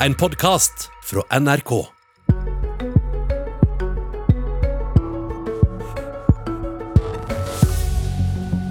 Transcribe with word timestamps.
En 0.00 0.12
podkast 0.14 0.90
fra 1.08 1.22
NRK. 1.40 1.70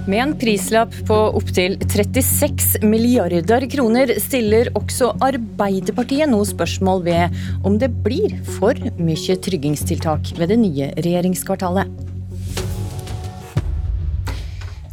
Med 0.06 0.20
en 0.22 0.36
prislapp 0.38 0.94
på 1.08 1.18
opptil 1.40 1.80
36 1.82 2.84
milliarder 2.86 3.66
kroner 3.74 4.14
stiller 4.22 4.70
også 4.78 5.16
Arbeiderpartiet 5.26 6.30
noe 6.30 6.46
spørsmål 6.46 7.02
ved 7.10 7.42
om 7.66 7.82
det 7.82 7.90
blir 8.06 8.38
for 8.60 8.78
mye 9.02 9.42
tryggingstiltak 9.50 10.36
ved 10.38 10.54
det 10.54 10.62
nye 10.62 10.94
regjeringskvartalet. 11.00 12.05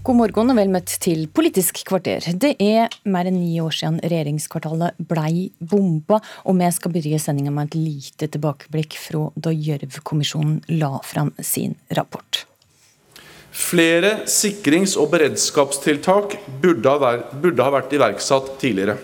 God 0.02 0.16
morgen 0.18 0.50
og 0.50 0.56
vel 0.58 0.70
møtt 0.74 0.96
til 0.98 1.28
Politisk 1.30 1.84
kvarter. 1.86 2.24
Det 2.34 2.56
er 2.58 2.90
mer 3.06 3.28
enn 3.30 3.36
ni 3.38 3.60
år 3.62 3.70
siden 3.76 4.00
regjeringskvartalet 4.02 4.96
blei 5.06 5.44
bomba, 5.62 6.16
og 6.42 6.56
vi 6.58 6.70
skal 6.74 6.90
begynne 6.90 7.20
sendinga 7.22 7.52
med 7.54 7.68
et 7.68 7.76
lite 7.79 8.26
tilbakeblikk 8.34 8.96
fra 8.98 9.29
da 9.38 9.52
Gjørv-kommisjonen 9.54 10.57
la 10.74 10.96
fram 11.07 11.30
sin 11.38 11.76
rapport. 11.94 12.40
Flere 13.54 14.24
sikrings- 14.26 14.96
og 14.98 15.12
beredskapstiltak 15.12 16.34
burde 16.64 16.96
ha, 16.96 17.12
vært, 17.71 17.94
iverksatt 17.94 18.57
tidligere. 18.58 18.96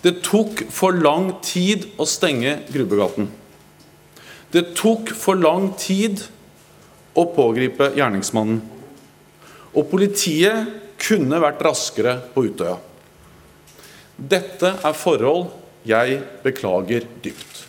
Det 0.00 0.22
tok 0.24 0.62
for 0.72 0.96
lang 0.96 1.34
tid 1.44 1.84
å 2.00 2.06
stenge 2.08 2.62
Grubbegaten. 2.70 3.28
Det 4.56 4.70
tok 4.80 5.12
for 5.12 5.36
lang 5.36 5.74
tid 5.76 6.24
å 7.12 7.26
pågripe 7.36 7.90
gjerningsmannen. 7.92 8.62
Og 9.76 9.84
politiet 9.90 10.72
kunne 11.00 11.40
vært 11.42 11.60
raskere 11.64 12.16
på 12.32 12.46
Utøya. 12.48 12.78
Dette 14.16 14.72
er 14.80 14.96
forhold 14.96 15.50
jeg 15.86 16.20
beklager 16.42 17.04
dypt. 17.22 17.66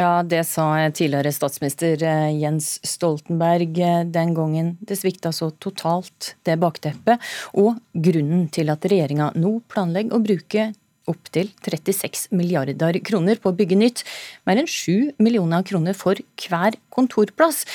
Ja, 0.00 0.22
det 0.26 0.40
sa 0.48 0.64
tidligere 0.90 1.30
statsminister 1.34 2.00
eh, 2.08 2.30
Jens 2.40 2.78
Stoltenberg 2.88 3.76
eh, 3.78 3.98
den 4.08 4.32
gangen. 4.34 4.72
Det 4.80 4.96
svikta 4.98 5.30
så 5.36 5.50
totalt, 5.62 6.32
det 6.48 6.56
bakteppet, 6.58 7.20
og 7.60 7.76
grunnen 7.92 8.48
til 8.50 8.72
at 8.72 8.88
regjeringa 8.88 9.30
nå 9.38 9.58
planlegger 9.70 10.16
å 10.16 10.24
bruke 10.24 10.70
opptil 11.10 11.50
36 11.66 12.30
milliarder 12.34 12.98
kroner 13.04 13.38
på 13.42 13.52
å 13.52 13.58
bygge 13.58 13.78
nytt, 13.78 14.02
mer 14.48 14.62
enn 14.62 14.70
7 14.70 15.20
millioner 15.22 15.66
kroner 15.66 15.98
for 15.98 16.18
hver 16.40 16.78
kontorplass. 16.94 17.66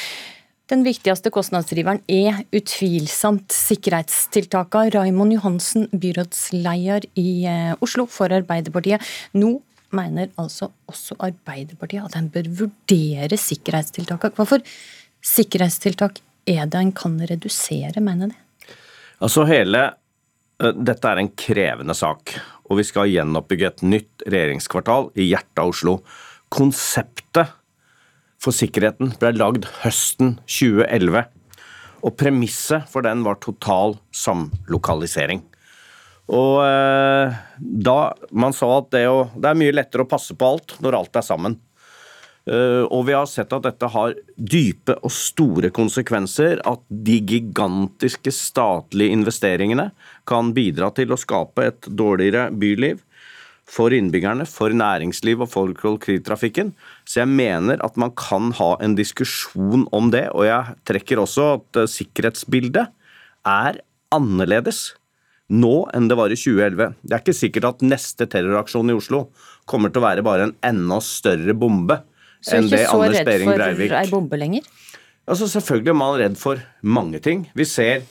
Den 0.67 0.81
viktigste 0.83 1.31
kostnadsdriveren 1.31 2.01
er 2.11 2.41
utvilsomt 2.55 3.53
sikkerhetstiltakene. 3.55 4.91
Raimond 4.97 5.37
Johansen, 5.37 5.85
byrådsleder 5.95 7.07
i 7.15 7.29
eh, 7.47 7.75
Oslo 7.79 8.03
for 8.11 8.33
Arbeiderpartiet. 8.35 9.03
Nå 9.39 9.53
mener 9.95 10.27
altså 10.35 10.73
også 10.91 11.15
Arbeiderpartiet 11.23 12.03
at 12.03 12.17
en 12.19 12.27
bør 12.33 12.49
vurdere 12.65 13.39
sikkerhetstiltakene. 13.39 14.35
Hvorfor 14.35 14.65
sikkerhetstiltak 15.23 16.19
er 16.47 16.67
det 16.67 16.81
en 16.81 16.91
kan 16.95 17.15
redusere, 17.29 18.03
mener 18.03 18.33
de? 18.33 18.75
Altså 19.23 19.47
hele 19.47 19.87
Dette 20.57 21.05
er 21.05 21.19
en 21.21 21.29
krevende 21.37 21.93
sak, 21.93 22.31
og 22.65 22.79
vi 22.79 22.83
skal 22.87 23.11
gjenoppbygge 23.11 23.67
et 23.67 23.81
nytt 23.85 24.23
regjeringskvartal 24.25 25.11
i 25.13 25.27
hjertet 25.29 25.61
av 25.61 25.69
Oslo. 25.69 25.99
Konseptet 26.49 27.53
for 28.41 28.55
sikkerheten 28.55 29.13
ble 29.19 29.33
lagd 29.37 29.67
høsten 29.81 30.37
2011, 30.45 31.25
og 32.05 32.17
premisset 32.19 32.87
for 32.91 33.05
den 33.05 33.23
var 33.25 33.39
total 33.43 33.97
samlokalisering. 34.15 35.41
Og 36.27 36.59
eh, 36.65 37.37
da 37.59 37.99
man 38.35 38.55
sa 38.55 38.69
at 38.81 38.91
det, 38.93 39.05
å, 39.07 39.29
det, 39.35 39.47
er 39.47 39.61
mye 39.61 39.75
lettere 39.75 40.03
å 40.03 40.11
passe 40.11 40.35
på 40.35 40.51
alt 40.53 40.75
når 40.83 40.99
alt 40.99 41.19
er 41.19 41.25
sammen. 41.25 41.55
Eh, 42.47 42.83
og 42.83 43.07
vi 43.07 43.15
har 43.15 43.27
sett 43.31 43.55
at 43.55 43.63
dette 43.63 43.89
har 43.91 44.15
dype 44.35 44.97
og 44.99 45.13
store 45.13 45.71
konsekvenser. 45.75 46.59
At 46.67 46.83
de 46.87 47.19
gigantiske 47.23 48.33
statlige 48.35 49.15
investeringene 49.15 49.89
kan 50.27 50.51
bidra 50.55 50.91
til 50.95 51.15
å 51.15 51.19
skape 51.19 51.71
et 51.71 51.87
dårligere 51.87 52.49
byliv 52.51 53.03
for 53.67 53.91
innbyggerne, 53.91 54.45
for 54.47 54.71
næringsliv 54.71 55.43
og 55.43 55.51
for 55.51 55.73
kollektivtrafikken. 55.75 56.71
Så 57.03 57.21
jeg 57.21 57.31
mener 57.31 57.81
at 57.83 57.97
man 57.99 58.13
kan 58.15 58.53
ha 58.55 58.75
en 58.83 58.95
diskusjon 58.95 59.85
om 59.91 60.11
det. 60.13 60.29
Og 60.31 60.47
jeg 60.47 60.77
trekker 60.87 61.19
også 61.19 61.49
at 61.57 61.81
uh, 61.83 61.89
sikkerhetsbildet 61.91 62.87
er 63.47 63.81
annerledes 64.15 64.93
nå 65.47 65.87
enn 65.95 66.09
det 66.09 66.17
var 66.19 66.31
i 66.31 66.39
2011. 66.39 66.95
Det 67.03 67.15
er 67.15 67.23
ikke 67.23 67.35
sikkert 67.35 67.69
at 67.69 67.85
neste 67.85 68.27
terroraksjon 68.27 68.91
i 68.91 68.97
Oslo 68.97 69.27
kommer 69.67 69.91
til 69.91 70.01
å 70.01 70.07
være 70.07 70.23
bare 70.27 70.49
en 70.49 70.55
enda 70.65 70.99
større 71.03 71.55
bombe 71.55 72.01
enn 72.53 72.67
det 72.71 72.83
Anders 72.91 73.23
Behring 73.27 73.51
Breivik 73.51 73.57
Så 73.57 73.63
ikke 73.63 73.63
så 73.63 73.63
redd 73.67 73.91
for 73.91 73.99
ei 74.01 74.11
bombe 74.11 74.39
lenger? 74.39 74.67
Altså 75.27 75.47
Selvfølgelig 75.51 75.91
er 75.91 75.99
man 75.99 76.19
redd 76.21 76.39
for 76.39 76.63
mange 76.87 77.19
ting. 77.23 77.47
Vi 77.55 77.67
ser 77.67 78.05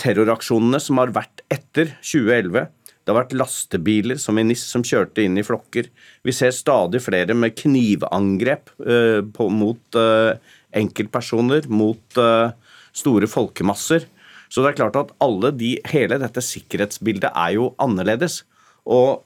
terroraksjonene 0.00 0.80
som 0.82 1.00
har 1.00 1.12
vært 1.14 1.44
etter 1.52 1.94
2011. 2.04 2.66
Det 3.10 3.16
har 3.16 3.24
vært 3.24 3.38
lastebiler 3.40 4.18
som 4.22 4.38
i 4.38 4.44
NIS 4.46 4.60
som 4.70 4.84
kjørte 4.86 5.24
inn 5.26 5.34
i 5.40 5.42
flokker. 5.42 5.88
Vi 6.22 6.30
ser 6.30 6.52
stadig 6.54 7.00
flere 7.02 7.34
med 7.34 7.56
knivangrep 7.58 8.70
uh, 8.86 9.18
på, 9.34 9.48
mot 9.50 9.98
uh, 9.98 10.38
enkeltpersoner, 10.78 11.66
mot 11.66 12.20
uh, 12.22 12.52
store 12.94 13.26
folkemasser. 13.26 14.06
Så 14.46 14.62
det 14.62 14.70
er 14.70 14.78
klart 14.78 14.98
at 15.00 15.10
de, 15.58 15.72
hele 15.90 16.20
dette 16.22 16.44
sikkerhetsbildet 16.44 17.34
er 17.34 17.56
jo 17.56 17.72
annerledes. 17.82 18.44
Og 18.86 19.24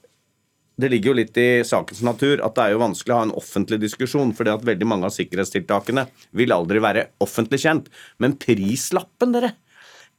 det 0.80 0.88
ligger 0.88 1.12
jo 1.12 1.18
litt 1.20 1.36
i 1.36 1.48
sakens 1.68 2.00
natur 2.08 2.40
at 2.40 2.56
det 2.56 2.64
er 2.64 2.72
jo 2.72 2.82
vanskelig 2.86 3.12
å 3.12 3.18
ha 3.20 3.26
en 3.28 3.36
offentlig 3.36 3.82
diskusjon, 3.84 4.32
fordi 4.32 4.54
at 4.54 4.64
veldig 4.64 4.88
mange 4.88 5.10
av 5.10 5.12
sikkerhetstiltakene 5.12 6.06
vil 6.40 6.56
aldri 6.56 6.80
være 6.80 7.10
offentlig 7.24 7.60
kjent. 7.66 7.92
Men 8.16 8.40
prislappen, 8.40 9.36
dere! 9.36 9.52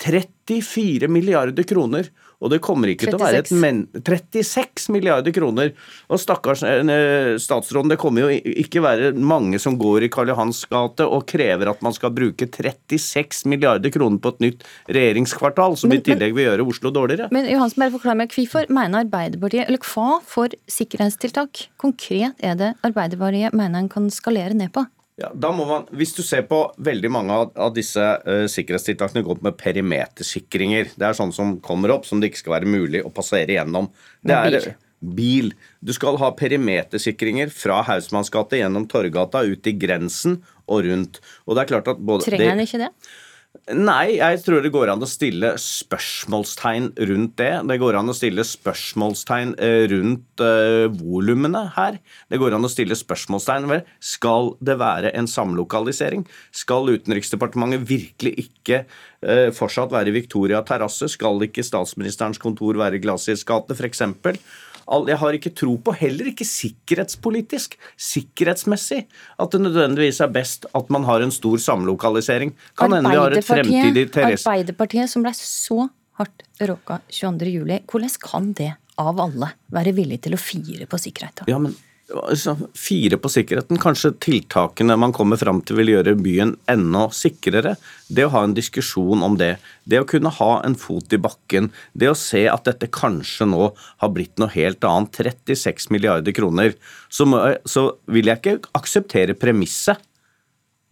34 0.03 1.07
milliarder 1.11 1.63
kroner 1.67 2.11
og 2.44 2.51
det 2.51 2.59
kommer 2.63 2.91
ikke 2.91 3.07
36. 3.07 3.11
til 3.11 3.17
å 3.17 3.23
være 3.23 3.41
et 3.41 3.51
men 3.63 3.81
36 3.95 4.94
milliarder 4.94 5.35
kroner. 5.35 5.72
Og 6.11 6.22
stakkars 6.22 6.63
eh, 6.67 7.35
statsråden, 7.41 7.91
det 7.94 8.00
kommer 8.01 8.25
jo 8.25 8.55
ikke 8.66 8.84
være 8.84 9.13
mange 9.16 9.59
som 9.61 9.78
går 9.79 10.07
i 10.07 10.11
Karl 10.13 10.34
Johans 10.34 10.63
gate 10.72 11.07
og 11.07 11.25
krever 11.29 11.72
at 11.72 11.84
man 11.85 11.95
skal 11.95 12.13
bruke 12.16 12.47
36 12.50 13.45
milliarder 13.51 13.94
kroner 13.94 14.22
på 14.22 14.35
et 14.35 14.44
nytt 14.45 14.66
regjeringskvartal, 14.85 15.78
som 15.79 15.94
men, 15.94 16.01
i 16.01 16.05
tillegg 16.05 16.35
vil 16.38 16.50
gjøre 16.50 16.67
Oslo 16.75 16.91
dårligere. 16.95 17.31
Men 17.35 17.50
Johansen, 17.50 17.85
bare 17.85 17.95
forklar 17.95 18.19
meg, 18.19 18.34
Hvorfor 18.35 18.67
mener 18.73 19.05
Arbeiderpartiet, 19.05 19.69
eller 19.69 19.81
hva 19.94 20.19
for 20.28 20.53
sikkerhetstiltak 20.69 21.69
konkret 21.81 22.44
er 22.44 22.59
det 22.59 22.73
Arbeiderpartiet 22.85 23.55
mener 23.55 23.79
en 23.79 23.89
kan 23.91 24.11
skalere 24.13 24.57
ned 24.57 24.73
på? 24.75 24.84
Ja, 25.16 25.30
man, 25.40 25.86
Hvis 25.96 26.12
du 26.18 26.22
ser 26.28 26.44
på 26.50 26.58
veldig 26.84 27.09
mange 27.12 27.36
av, 27.36 27.52
av 27.56 27.76
disse 27.76 28.03
uh, 28.03 28.48
sikkerhetstiltakene 28.52 29.24
går 29.24 29.40
med 29.46 29.56
perimetersikringer. 29.62 30.90
Det 31.00 31.08
er 31.08 31.16
sånne 31.16 31.36
som 31.36 31.53
kommer 31.64 31.94
opp 31.96 32.08
som 32.08 32.20
det 32.20 32.34
ikke 32.34 32.42
skal 32.44 32.58
være 32.58 32.74
mulig 32.74 33.03
å 33.06 33.14
passere 33.16 33.56
gjennom. 33.56 33.88
Det 34.20 34.36
er 34.36 34.58
bil. 34.58 34.74
bil. 35.16 35.53
Du 35.80 35.94
skal 35.96 36.20
ha 36.20 36.34
perimetersikringer 36.36 37.53
fra 37.56 37.80
Hausmannsgata 37.88 38.59
gjennom 38.59 38.90
Torgata 38.92 39.46
ut 39.48 39.64
til 39.64 39.80
grensen 39.80 40.42
og 40.68 40.84
rundt. 40.90 41.22
Og 41.47 41.56
det 41.56 41.64
er 41.64 41.72
klart 41.72 41.94
at 41.94 42.03
både... 42.03 42.28
Trenger 42.28 42.52
en 42.52 42.66
ikke 42.66 42.84
det? 42.84 42.92
Nei, 43.73 44.17
jeg 44.17 44.41
tror 44.45 44.61
det 44.61 44.71
går 44.73 44.89
an 44.91 45.03
å 45.03 45.07
stille 45.09 45.53
spørsmålstegn 45.61 46.89
rundt 47.09 47.35
det. 47.39 47.51
Det 47.69 47.77
går 47.81 47.97
an 47.99 48.11
å 48.11 48.16
stille 48.17 48.43
spørsmålstegn 48.45 49.55
eh, 49.63 49.85
rundt 49.91 50.43
uh, 50.43 50.85
volumene 50.93 51.63
her. 51.77 51.99
Det 52.31 52.39
går 52.41 52.57
an 52.57 52.67
å 52.67 52.71
stille 52.71 52.97
spørsmålstegn 52.97 53.69
ved 53.71 53.89
skal 54.03 54.53
det 54.66 54.77
være 54.81 55.13
en 55.17 55.29
samlokalisering. 55.29 56.27
Skal 56.55 56.91
Utenriksdepartementet 56.93 57.88
virkelig 57.89 58.35
ikke 58.47 58.83
uh, 58.85 59.49
fortsatt 59.55 59.95
være 59.95 60.13
Victoria 60.16 60.61
terrasse? 60.67 61.09
Skal 61.16 61.47
ikke 61.47 61.66
statsministerens 61.66 62.41
kontor 62.41 62.77
være 62.81 63.01
Glasies 63.03 63.45
gate, 63.47 63.77
f.eks.? 63.77 64.03
Jeg 64.85 65.18
har 65.18 65.38
ikke 65.38 65.51
tro 65.57 65.75
på, 65.81 65.94
heller 65.97 66.29
ikke 66.29 66.46
sikkerhetspolitisk, 66.46 67.73
sikkerhetsmessig, 67.97 69.05
at 69.41 69.52
det 69.55 69.61
nødvendigvis 69.64 70.22
er 70.22 70.32
best 70.34 70.67
at 70.78 70.91
man 70.93 71.08
har 71.09 71.26
en 71.26 71.34
stor 71.34 71.58
samlokalisering. 71.58 72.53
Kan 72.78 72.93
hende 72.93 73.09
vi 73.09 73.17
har 73.17 73.34
et 73.34 73.47
fremtidig 73.47 74.08
Therese 74.14 74.46
Arbeiderpartiet 74.46 75.09
som 75.09 75.26
ble 75.26 75.34
så 75.37 75.87
hardt 76.20 76.46
råka 76.61 76.99
22.07, 77.09 77.90
hvordan 77.91 78.16
kan 78.23 78.53
det 78.55 78.72
av 79.02 79.20
alle 79.20 79.49
være 79.76 79.91
villig 79.97 80.22
til 80.23 80.37
å 80.37 80.40
fire 80.40 80.87
på 80.87 80.99
sikkerheten? 81.02 81.49
Ja, 81.52 81.59
men 81.59 81.76
Fire 82.05 83.17
på 83.17 83.29
sikkerheten. 83.34 83.79
Kanskje 83.81 84.11
tiltakene 84.22 84.93
man 84.99 85.13
kommer 85.16 85.40
fram 85.41 85.63
til 85.66 85.79
vil 85.79 85.90
gjøre 85.96 86.13
byen 86.19 86.52
enda 86.69 87.07
sikrere. 87.09 87.73
Det 88.13 88.28
å 88.28 88.34
ha 88.35 88.43
en 88.46 88.53
diskusjon 88.53 89.23
om 89.25 89.37
det. 89.40 89.55
Det 89.90 90.03
å 90.03 90.07
kunne 90.09 90.29
ha 90.37 90.52
en 90.67 90.78
fot 90.78 91.16
i 91.17 91.22
bakken. 91.22 91.72
Det 91.97 92.11
å 92.11 92.17
se 92.17 92.43
at 92.52 92.69
dette 92.69 92.91
kanskje 92.93 93.49
nå 93.49 93.72
har 93.73 94.13
blitt 94.13 94.37
noe 94.37 94.53
helt 94.53 94.85
annet. 94.85 95.17
36 95.17 95.90
milliarder 95.96 96.35
kroner. 96.35 96.78
Så, 97.09 97.25
må, 97.25 97.41
så 97.66 97.87
vil 98.05 98.29
jeg 98.29 98.43
ikke 98.43 98.75
akseptere 98.78 99.34
premisset. 99.34 99.97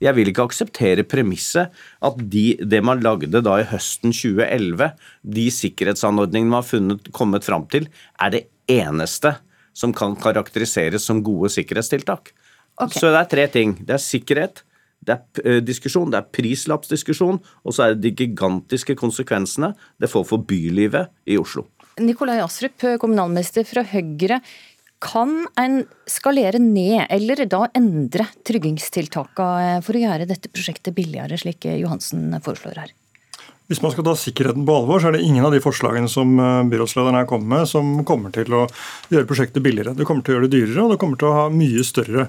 Jeg 0.02 0.18
vil 0.18 0.34
ikke 0.34 0.50
akseptere 0.50 1.06
premisset 1.08 1.72
at 2.04 2.18
de, 2.18 2.58
det 2.58 2.82
man 2.84 3.06
lagde 3.06 3.46
da 3.46 3.60
i 3.62 3.70
høsten 3.70 4.12
2011, 4.12 4.90
de 5.38 5.48
sikkerhetsanordningene 5.62 6.50
man 6.50 6.64
har 6.64 6.68
funnet, 6.74 7.14
kommet 7.16 7.46
fram 7.46 7.70
til, 7.72 7.86
er 8.20 8.34
det 8.34 8.48
eneste 8.72 9.38
som 9.74 9.94
kan 9.96 10.16
karakteriseres 10.20 11.06
som 11.10 11.24
gode 11.26 11.52
sikkerhetstiltak. 11.54 12.32
Okay. 12.78 13.00
Så 13.00 13.10
det 13.14 13.20
er 13.20 13.30
tre 13.30 13.48
ting. 13.54 13.76
Det 13.86 13.98
er 13.98 14.02
sikkerhet, 14.02 14.64
det 15.04 15.16
er 15.16 15.46
eh, 15.46 15.62
diskusjon, 15.66 16.12
det 16.14 16.22
er 16.22 16.30
prislappsdiskusjon, 16.34 17.40
og 17.42 17.76
så 17.76 17.88
er 17.88 17.96
det 17.96 18.04
de 18.06 18.14
gigantiske 18.24 18.96
konsekvensene 19.00 19.74
det 20.02 20.10
får 20.12 20.28
for 20.30 20.46
bylivet 20.48 21.12
i 21.30 21.38
Oslo. 21.42 21.68
Nikolai 22.02 22.40
Astrup, 22.42 22.80
kommunalminister 23.02 23.68
fra 23.70 23.84
Høyre. 23.86 24.40
Kan 25.04 25.44
en 25.60 25.82
skalere 26.10 26.62
ned, 26.64 27.04
eller 27.12 27.44
da 27.52 27.66
endre 27.76 28.26
tryggingstiltakene 28.48 29.84
for 29.84 30.00
å 30.00 30.04
gjøre 30.06 30.30
dette 30.30 30.50
prosjektet 30.50 30.96
billigere, 30.96 31.38
slik 31.38 31.68
Johansen 31.68 32.32
foreslår 32.42 32.80
her? 32.86 32.94
Hvis 33.72 33.80
man 33.84 33.94
skal 33.94 34.04
ta 34.04 34.14
sikkerheten 34.20 34.66
på 34.68 34.76
alvor, 34.76 35.00
så 35.00 35.08
er 35.10 35.16
det 35.16 35.24
ingen 35.24 35.46
av 35.48 35.54
de 35.56 35.62
forslagene 35.64 36.10
som 36.12 36.36
eh, 36.36 36.66
byrådslederen 36.74 37.16
her 37.22 37.30
kommer 37.30 37.58
med, 37.58 37.70
som 37.72 37.96
kommer 38.08 38.34
til 38.36 38.52
å 38.58 38.66
gjøre 39.14 39.30
prosjektet 39.30 39.64
billigere. 39.64 39.96
Det 39.96 40.08
kommer 40.10 40.26
til 40.26 40.36
å 40.36 40.38
gjøre 40.38 40.50
det 40.50 40.58
dyrere, 40.58 40.84
og 40.84 40.94
det 40.94 41.00
kommer 41.02 41.22
til 41.22 41.32
å 41.32 41.38
ha 41.38 41.48
mye 41.54 41.86
større 41.88 42.28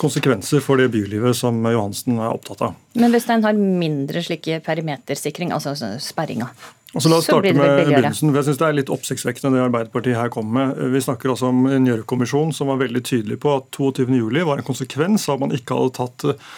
konsekvenser 0.00 0.64
for 0.64 0.80
det 0.80 0.88
bylivet 0.94 1.36
som 1.36 1.60
Johansen 1.68 2.16
er 2.16 2.32
opptatt 2.32 2.64
av. 2.70 2.76
Men 2.96 3.12
hvis 3.12 3.28
en 3.30 3.44
har 3.44 3.60
mindre 3.60 4.24
slike 4.24 4.62
perimetersikring, 4.64 5.52
altså 5.52 5.76
sperringer, 6.00 6.54
og 6.90 7.04
så 7.04 7.10
La 7.10 7.20
oss 7.20 7.28
starte 7.28 7.52
med 7.54 7.68
begynnelsen. 7.86 8.32
Jeg 8.34 8.46
synes 8.48 8.58
Det 8.58 8.66
er 8.66 8.74
litt 8.74 8.90
oppsiktsvekkende 8.90 9.54
det 9.54 9.66
Arbeiderpartiet 9.68 10.18
her 10.18 10.32
kommer 10.32 10.72
med. 10.72 10.80
Vi 10.96 11.02
snakker 11.04 11.30
altså 11.30 11.52
om 11.52 11.68
en 11.70 11.86
Gjørv-kommisjon 11.86 12.50
som 12.56 12.72
var 12.72 12.80
veldig 12.80 13.02
tydelig 13.06 13.38
på 13.44 13.52
at 13.60 13.70
22.07 13.78 14.42
var 14.48 14.58
en 14.58 14.66
konsekvens 14.66 15.28
av 15.28 15.38
at 15.38 15.44
man 15.44 15.54
ikke 15.54 15.78
hadde 15.78 15.94
tatt 16.00 16.26
eh, 16.32 16.50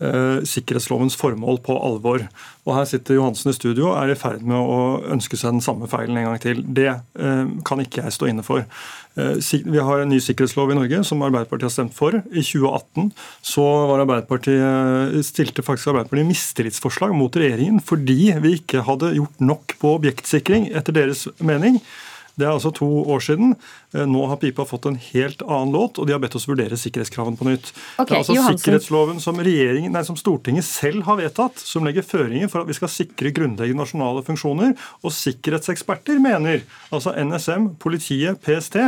sikkerhetslovens 0.00 1.16
formål 1.20 1.58
på 1.66 1.74
alvor. 1.76 2.22
Og 2.68 2.74
Her 2.76 2.86
sitter 2.88 3.16
Johansen 3.16 3.50
i 3.50 3.56
studio 3.56 3.88
og 3.90 3.98
er 3.98 4.12
i 4.12 4.18
ferd 4.18 4.42
med 4.46 4.56
å 4.56 4.80
ønske 5.14 5.38
seg 5.38 5.56
den 5.56 5.64
samme 5.64 5.88
feilen 5.90 6.18
en 6.20 6.28
gang 6.28 6.42
til. 6.42 6.60
Det 6.64 6.88
eh, 6.92 7.52
kan 7.66 7.82
ikke 7.82 8.04
jeg 8.04 8.16
stå 8.16 8.28
inne 8.30 8.44
for. 8.46 8.66
Eh, 9.18 9.40
vi 9.64 9.80
har 9.86 10.02
en 10.02 10.12
ny 10.12 10.20
sikkerhetslov 10.22 10.72
i 10.72 10.76
Norge 10.78 11.00
som 11.08 11.24
Arbeiderpartiet 11.26 11.70
har 11.70 11.74
stemt 11.74 11.96
for. 11.96 12.18
I 12.30 12.44
2018 12.44 13.10
så 13.52 13.64
Arbeiderpartiet, 13.96 15.18
stilte 15.26 15.64
faktisk 15.66 15.94
Arbeiderpartiet 15.94 16.30
mistillitsforslag 16.30 17.16
mot 17.16 17.40
regjeringen 17.40 17.80
fordi 17.84 18.34
vi 18.44 18.54
ikke 18.60 18.84
hadde 18.86 19.14
gjort 19.16 19.42
nok 19.42 19.76
på 19.80 19.96
objektsikring, 19.98 20.70
etter 20.76 20.96
deres 20.96 21.26
mening. 21.40 21.80
Det 22.38 22.46
er 22.46 22.54
altså 22.54 22.70
to 22.72 22.88
år 23.10 23.20
siden. 23.24 23.56
Eh, 23.94 24.06
nå 24.06 24.26
har 24.30 24.36
pipa 24.36 24.64
fått 24.64 24.86
en 24.86 24.98
helt 25.10 25.42
annen 25.42 25.72
låt, 25.74 25.98
og 25.98 26.06
de 26.06 26.14
har 26.14 26.22
bedt 26.22 26.36
oss 26.38 26.46
vurdere 26.48 26.78
sikkerhetskravene 26.78 27.38
på 27.38 27.48
nytt. 27.48 27.72
Okay, 27.98 28.04
det 28.06 28.14
er 28.14 28.20
altså 28.20 28.36
Johansen. 28.36 28.58
sikkerhetsloven 28.62 29.22
som, 29.22 29.40
nei, 29.40 30.04
som, 30.06 30.18
Stortinget 30.20 30.66
selv 30.66 31.02
har 31.08 31.18
vedtatt, 31.18 31.58
som 31.58 31.86
legger 31.86 32.06
føringer 32.06 32.50
for 32.52 32.62
at 32.62 32.70
vi 32.70 32.76
skal 32.78 32.92
sikre 32.92 33.32
grunnleggende 33.34 33.82
nasjonale 33.82 34.22
funksjoner. 34.26 34.76
Og 35.02 35.14
sikkerhetseksperter 35.16 36.20
mener, 36.22 36.62
altså 36.94 37.16
NSM, 37.18 37.72
politiet, 37.82 38.38
PST, 38.44 38.78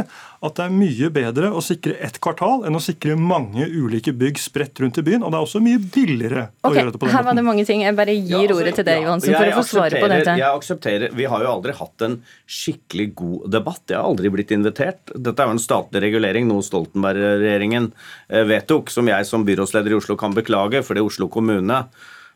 at 0.42 0.58
det 0.58 0.64
er 0.66 0.74
mye 0.74 1.10
bedre 1.14 1.50
å 1.54 1.60
sikre 1.62 1.94
ett 2.02 2.18
kvartal 2.22 2.64
enn 2.66 2.74
å 2.74 2.82
sikre 2.82 3.14
mange 3.18 3.62
ulike 3.62 4.14
bygg 4.14 4.40
spredt 4.42 4.80
rundt 4.82 4.98
i 4.98 5.04
byen. 5.06 5.22
Og 5.22 5.30
det 5.30 5.38
er 5.38 5.46
også 5.46 5.62
mye 5.62 5.78
billigere 5.82 6.48
okay, 6.48 6.70
å 6.70 6.74
gjøre 6.78 6.94
det 6.94 6.98
på 6.98 7.06
den 7.06 7.12
måten. 7.12 7.16
Her 7.16 7.26
var 7.28 7.38
det 7.38 7.44
mange 7.46 7.66
ting. 7.68 7.84
Jeg 7.86 7.98
bare 7.98 8.16
gir 8.16 8.34
ja, 8.34 8.40
altså, 8.42 8.58
ordet 8.58 8.74
til 8.78 8.88
deg, 8.88 9.04
Johansen, 9.06 9.36
for 9.36 9.50
å 9.52 9.60
få 9.60 9.66
svare 9.70 10.02
på 10.02 10.10
dette. 10.10 10.34
Jeg 10.42 10.62
aksepterer. 10.62 11.14
Vi 11.18 11.28
har 11.30 11.46
jo 11.46 11.52
aldri 11.52 11.76
hatt 11.78 12.06
en 12.08 12.18
skikkelig 12.58 13.08
god 13.22 13.46
debatt. 13.54 13.84
Jeg 13.86 13.98
har 14.00 14.10
aldri 14.10 14.32
blitt 14.34 14.54
invitert. 14.54 14.91
Dette 15.12 15.42
er 15.42 15.50
jo 15.50 15.56
en 15.56 15.62
statlig 15.62 16.02
regulering, 16.04 16.48
noe 16.48 16.64
Stoltenberg-regjeringen 16.66 17.92
eh, 18.28 18.46
vedtok, 18.48 18.90
som 18.92 19.08
jeg 19.10 19.28
som 19.28 19.46
byrådsleder 19.48 19.94
i 19.94 20.00
Oslo 20.00 20.18
kan 20.20 20.34
beklage, 20.36 20.84
fordi 20.86 21.04
Oslo 21.04 21.30
kommune 21.32 21.84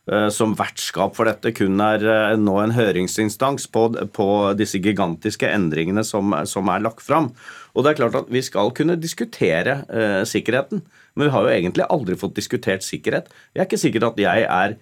Eh, 0.07 0.29
som 0.31 0.53
vertskap 0.55 1.17
for 1.19 1.27
dette 1.27 1.51
kun 1.51 1.81
er 1.83 2.05
eh, 2.07 2.37
nå 2.39 2.53
en 2.63 2.75
høringsinstans 2.77 3.65
på, 3.75 3.89
på 4.15 4.27
disse 4.55 4.79
gigantiske 4.79 5.49
endringene 5.51 6.05
som, 6.07 6.31
som, 6.47 6.71
er 6.71 6.85
lagt 6.85 7.03
fram. 7.03 7.33
Og 7.75 7.83
det 7.83 7.91
er 7.91 7.99
klart 8.05 8.19
at 8.21 8.31
Vi 8.31 8.45
skal 8.47 8.71
kunne 8.77 8.95
diskutere 9.03 9.81
eh, 9.91 10.23
sikkerheten, 10.23 10.85
men 11.17 11.27
vi 11.27 11.33
har 11.35 11.43
jo 11.43 11.57
egentlig 11.57 11.89
aldri 11.91 12.19
fått 12.21 12.39
diskutert 12.39 12.87
sikkerhet. 12.87 13.33
Jeg 13.51 13.65
er 13.65 13.67
ikke 13.67 13.83
sikker 13.83 14.07
at 14.07 14.23
jeg 14.23 14.47
er 14.47 14.79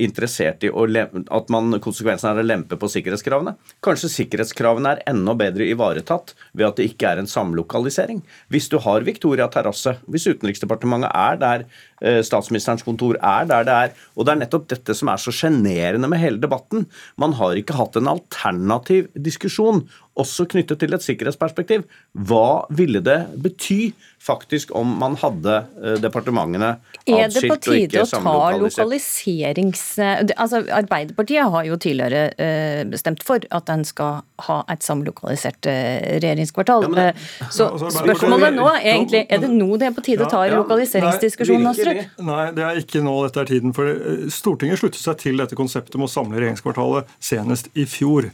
interessert 0.00 0.64
i 0.64 0.70
at 0.72 1.50
man, 1.52 1.76
konsekvensen 1.84 2.30
er 2.30 2.40
å 2.40 2.46
lempe 2.46 2.78
på 2.80 2.88
sikkerhetskravene. 2.88 3.54
Kanskje 3.84 4.12
sikkerhetskravene 4.12 4.94
er 4.94 5.02
enda 5.10 5.34
bedre 5.36 5.66
ivaretatt 5.68 6.32
ved 6.52 6.66
at 6.68 6.80
det 6.80 6.88
ikke 6.88 7.10
er 7.10 7.20
en 7.20 7.28
samlokalisering. 7.28 8.22
Hvis 8.48 8.70
du 8.72 8.78
har 8.80 9.04
Victoria 9.04 9.50
terrasse, 9.52 9.98
hvis 10.08 10.28
Utenriksdepartementet 10.32 11.12
er 11.12 11.40
der 11.42 11.66
statsministerens 12.00 12.84
kontor 12.84 13.18
er 13.22 13.46
der 13.48 13.66
det 13.66 13.74
er, 13.74 13.92
og 14.14 14.26
det 14.26 14.34
er 14.34 14.40
nettopp 14.42 14.66
dette 14.72 14.96
som 14.96 15.10
er 15.12 15.20
så 15.22 15.32
sjenerende 15.34 16.10
med 16.10 16.20
hele 16.20 16.42
debatten. 16.42 16.88
Man 17.20 17.36
har 17.38 17.56
ikke 17.58 17.76
hatt 17.78 17.96
en 18.00 18.10
alternativ 18.10 19.06
diskusjon 19.14 19.84
også 20.20 20.46
knyttet 20.50 20.78
til 20.82 20.94
et 20.94 21.04
sikkerhetsperspektiv. 21.04 21.84
Hva 22.28 22.64
ville 22.74 23.02
det 23.04 23.18
bety 23.42 23.94
faktisk 24.22 24.70
om 24.76 24.94
man 25.00 25.16
hadde 25.20 25.56
eh, 25.82 25.96
departementene 26.02 26.76
atskilt 27.02 27.68
og 27.68 27.78
ikke 27.80 28.04
samlokalisert? 28.04 28.04
Er 28.04 28.04
det 28.04 28.04
på 28.04 28.04
tide 28.04 28.04
å 28.04 28.10
ta 28.12 28.60
lokaliserings... 28.62 29.84
Altså, 30.36 30.62
Arbeiderpartiet 30.78 31.50
har 31.56 31.68
jo 31.68 31.78
tidligere 31.82 32.28
eh, 32.38 32.82
bestemt 32.88 33.26
for 33.26 33.42
at 33.54 33.74
en 33.74 33.84
skal 33.88 34.22
ha 34.42 34.56
et 34.72 34.82
samlokalisert 34.82 35.68
eh, 35.70 36.18
regjeringskvartal. 36.18 36.86
Ja, 36.86 36.90
men, 36.90 37.22
Så 37.50 37.68
altså, 37.72 37.90
spørsmålet 37.94 38.56
nå 38.56 38.66
er 38.72 38.80
egentlig 38.94 39.22
er 39.28 39.44
det 39.44 39.50
nå 39.52 39.68
det 39.78 39.90
er 39.90 39.94
på 39.94 40.04
tide 40.06 40.26
å 40.26 40.30
ta 40.30 40.42
ja, 40.48 40.58
lokaliseringsdiskusjonen, 40.58 41.70
Astrup? 41.70 42.02
Nei, 42.26 42.48
det 42.56 42.66
er 42.66 42.82
ikke 42.82 43.04
nå 43.04 43.14
dette 43.26 43.44
er 43.44 43.52
tiden. 43.52 43.74
For 43.76 44.28
Stortinget 44.34 44.82
sluttet 44.82 45.02
seg 45.02 45.20
til 45.22 45.40
dette 45.42 45.58
konseptet 45.58 45.98
med 46.00 46.10
å 46.10 46.14
samle 46.16 46.40
regjeringskvartalet 46.40 47.14
senest 47.22 47.70
i 47.78 47.86
fjor. 47.88 48.32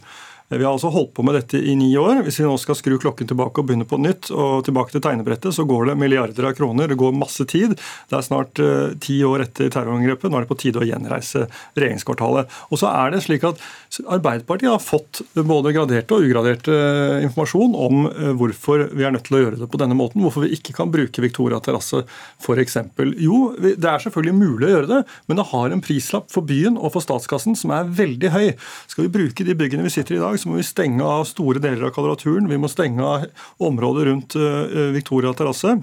Vi 0.51 0.65
har 0.65 0.73
altså 0.73 0.91
holdt 0.91 1.13
på 1.15 1.23
med 1.23 1.37
dette 1.39 1.59
i 1.63 1.77
ni 1.79 1.93
år. 1.99 2.23
Hvis 2.27 2.41
vi 2.41 2.47
nå 2.47 2.57
skal 2.59 2.77
skru 2.79 2.97
klokken 3.01 3.29
tilbake 3.31 3.63
og 3.63 3.69
begynne 3.69 3.87
på 3.87 3.99
nytt, 4.03 4.33
og 4.35 4.65
tilbake 4.67 4.95
til 4.95 5.03
tegnebrettet, 5.05 5.55
så 5.55 5.67
går 5.69 5.91
det 5.91 5.99
milliarder 6.01 6.49
av 6.49 6.55
kroner. 6.59 6.91
Det 6.91 6.99
går 6.99 7.15
masse 7.15 7.45
tid. 7.51 7.77
Det 8.11 8.17
er 8.19 8.25
snart 8.27 8.61
uh, 8.63 8.91
ti 9.03 9.21
år 9.27 9.45
etter 9.47 9.71
terrorangrepet. 9.71 10.31
Nå 10.31 10.39
er 10.39 10.47
det 10.47 10.51
på 10.51 10.59
tide 10.59 10.83
å 10.83 10.87
gjenreise 10.89 11.45
regjeringskvartalet. 11.79 12.51
Og 12.71 12.83
så 12.83 12.91
er 12.91 13.15
det 13.15 13.23
slik 13.27 13.47
at 13.47 13.63
Arbeiderpartiet 14.01 14.71
har 14.71 14.83
fått 14.83 15.21
både 15.35 15.75
graderte 15.75 16.15
og 16.17 16.27
ugraderte 16.27 16.75
uh, 16.75 17.23
informasjon 17.23 17.75
om 17.75 18.07
uh, 18.09 18.31
hvorfor 18.39 18.89
vi 18.95 19.07
er 19.07 19.15
nødt 19.15 19.29
til 19.31 19.39
å 19.39 19.45
gjøre 19.45 19.63
det 19.63 19.71
på 19.71 19.83
denne 19.83 19.99
måten. 19.99 20.25
Hvorfor 20.27 20.47
vi 20.47 20.59
ikke 20.59 20.75
kan 20.81 20.91
bruke 20.91 21.23
Victoria 21.23 21.63
terrasse 21.63 22.03
f.eks. 22.43 22.79
Jo, 23.23 23.41
det 23.61 23.79
er 23.79 24.03
selvfølgelig 24.03 24.39
mulig 24.39 24.71
å 24.71 24.75
gjøre 24.75 24.93
det, 24.97 25.01
men 25.31 25.39
det 25.39 25.49
har 25.53 25.71
en 25.71 25.85
prislapp 25.85 26.31
for 26.35 26.47
byen 26.47 26.79
og 26.79 26.91
for 26.97 27.07
statskassen 27.07 27.59
som 27.59 27.75
er 27.75 27.91
veldig 28.03 28.35
høy. 28.35 28.47
Skal 28.91 29.07
vi 29.07 29.15
bruke 29.21 29.47
de 29.47 29.59
byggene 29.59 29.87
vi 29.87 29.95
sitter 29.95 30.19
i 30.19 30.21
i 30.21 30.25
dag, 30.25 30.40
så 30.41 30.51
må 30.51 30.59
vi 30.59 30.67
stenge 30.67 31.05
av 31.07 31.27
store 31.29 31.63
deler 31.63 31.89
av 31.89 31.95
Kvadraturen. 31.95 32.49
Vi 32.51 32.59
må 32.61 32.71
stenge 32.73 33.07
av 33.07 33.29
området 33.71 34.09
rundt 34.09 34.37
eh, 34.41 34.91
Victoria 34.97 35.33
terrasse. 35.37 35.77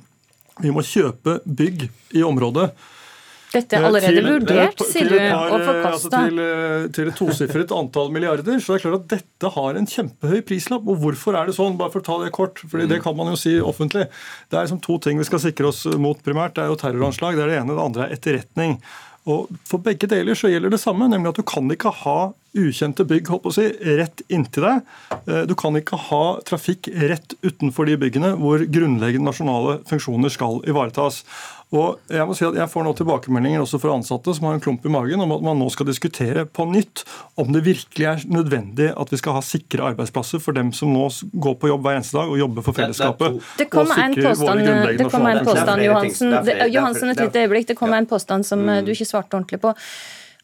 Vi 0.63 0.74
må 0.74 0.83
kjøpe 0.86 1.39
bygg 1.46 1.88
i 2.17 2.24
området. 2.25 2.72
Dette 3.48 3.77
er 3.77 3.86
allerede 3.88 4.20
til, 4.20 4.25
vurdert, 4.27 4.82
sier 4.84 5.08
du, 5.08 5.15
og 5.15 5.62
forkasta. 5.63 5.88
Altså 5.93 6.10
til, 6.12 6.41
eh, 6.43 6.88
til 6.98 7.12
et 7.12 7.15
tosifret 7.15 7.72
antall 7.72 8.12
milliarder. 8.12 8.60
Så 8.60 8.74
det 8.74 8.79
er 8.79 8.84
klart 8.84 8.98
at 9.00 9.08
dette 9.15 9.51
har 9.55 9.79
en 9.79 9.88
kjempehøy 9.88 10.41
prislapp. 10.50 10.89
Og 10.89 11.00
hvorfor 11.03 11.38
er 11.39 11.48
det 11.48 11.55
sånn? 11.55 11.77
Bare 11.79 11.93
for 11.93 12.03
å 12.03 12.08
ta 12.10 12.17
det 12.25 12.34
kort, 12.36 12.60
for 12.60 12.84
det 12.84 13.00
kan 13.05 13.15
man 13.15 13.32
jo 13.32 13.39
si 13.39 13.55
offentlig. 13.63 14.10
Det 14.51 14.58
er 14.58 14.67
liksom 14.67 14.84
to 14.84 15.00
ting 15.03 15.22
vi 15.22 15.29
skal 15.29 15.43
sikre 15.46 15.72
oss 15.72 15.86
mot 15.96 16.20
primært. 16.25 16.58
Det 16.58 16.65
er 16.65 16.74
jo 16.74 16.82
terroranslag. 16.82 17.39
Det 17.39 17.46
er 17.46 17.53
det 17.53 17.62
ene. 17.62 17.77
Det 17.77 17.86
andre 17.88 18.08
er 18.08 18.17
etterretning. 18.17 18.82
Og 19.27 19.48
For 19.67 19.84
begge 19.84 20.08
deler 20.12 20.36
så 20.39 20.51
gjelder 20.51 20.72
det 20.72 20.84
samme, 20.84 21.08
nemlig 21.12 21.34
at 21.34 21.39
du 21.39 21.48
kan 21.48 21.67
ikke 21.72 21.91
ha 22.03 22.20
ukjente 22.58 23.06
bygg 23.08 23.30
håper 23.32 23.52
å 23.52 23.56
si, 23.56 23.68
rett 24.00 24.24
inntil 24.34 24.68
deg. 24.68 24.96
Eh, 25.26 25.44
du 25.50 25.56
kan 25.60 25.78
ikke 25.80 26.00
ha 26.10 26.24
trafikk 26.48 26.90
rett 27.10 27.38
utenfor 27.46 27.90
de 27.90 28.00
byggene 28.02 28.34
hvor 28.42 28.64
grunnleggende 28.66 29.30
nasjonale 29.30 29.80
funksjoner 29.90 30.34
skal 30.34 30.62
ivaretas. 30.68 31.24
Og 31.76 32.00
Jeg 32.08 32.24
må 32.24 32.36
si 32.38 32.46
at 32.48 32.56
jeg 32.56 32.72
får 32.72 32.86
nå 32.86 32.94
tilbakemeldinger 32.96 33.60
også 33.60 33.80
fra 33.84 33.92
ansatte 33.98 34.32
som 34.36 34.46
har 34.48 34.56
en 34.56 34.62
klump 34.64 34.86
i 34.88 34.92
magen 34.92 35.20
om 35.20 35.34
at 35.36 35.42
man 35.44 35.58
nå 35.60 35.66
skal 35.74 35.90
diskutere 35.90 36.46
på 36.48 36.64
nytt 36.70 37.04
om 37.36 37.50
det 37.52 37.66
virkelig 37.66 38.06
er 38.08 38.24
nødvendig 38.32 38.88
at 38.94 39.12
vi 39.12 39.20
skal 39.20 39.36
ha 39.36 39.42
sikre 39.44 39.90
arbeidsplasser 39.90 40.40
for 40.44 40.56
dem 40.56 40.72
som 40.76 40.94
nå 40.96 41.10
går 41.36 41.58
på 41.60 41.72
jobb 41.74 41.84
hver 41.84 42.00
eneste 42.00 42.16
dag 42.16 42.32
og 42.32 42.40
jobber 42.40 42.64
for 42.64 42.78
fellesskapet. 42.78 43.42
Det 43.60 43.68
kommer 43.74 44.00
en 44.06 44.16
påstand, 44.16 44.64
det 44.64 45.10
kommer 45.12 45.42
en 45.42 45.50
påstand 45.50 45.84
Johansen, 45.84 46.38
Johansen, 46.72 47.12
et 47.12 47.26
lite 47.26 47.44
øyeblikk. 47.44 47.68
Det 47.74 47.76
kommer 47.80 48.00
en 48.00 48.08
påstand 48.08 48.48
som 48.48 48.64
mm. 48.64 48.88
du 48.88 48.94
ikke 48.96 49.10
svarte 49.12 49.36
ordentlig 49.36 49.60
på. 49.68 49.76